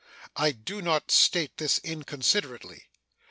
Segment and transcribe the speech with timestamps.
[0.35, 2.85] I do not state this inconsiderately.